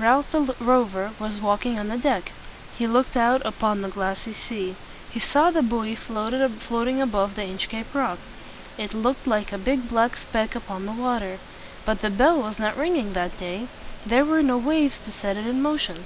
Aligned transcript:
Ralph 0.00 0.32
the 0.32 0.52
Rover 0.58 1.12
was 1.20 1.40
walking 1.40 1.78
on 1.78 1.86
the 1.86 1.96
deck. 1.96 2.32
He 2.76 2.88
looked 2.88 3.16
out 3.16 3.40
upon 3.46 3.82
the 3.82 3.88
glassy 3.88 4.32
sea. 4.32 4.74
He 5.12 5.20
saw 5.20 5.52
the 5.52 5.62
buoy 5.62 5.94
floating 5.94 7.00
above 7.00 7.36
the 7.36 7.42
Inchcape 7.44 7.94
Rock. 7.94 8.18
It 8.76 8.94
looked 8.94 9.28
like 9.28 9.52
a 9.52 9.58
big 9.58 9.88
black 9.88 10.16
speck 10.16 10.56
upon 10.56 10.86
the 10.86 10.92
water. 10.92 11.38
But 11.84 12.00
the 12.02 12.10
bell 12.10 12.42
was 12.42 12.58
not 12.58 12.76
ringing 12.76 13.12
that 13.12 13.38
day. 13.38 13.68
There 14.04 14.24
were 14.24 14.42
no 14.42 14.58
waves 14.58 14.98
to 15.04 15.12
set 15.12 15.36
it 15.36 15.46
in 15.46 15.62
motion. 15.62 16.04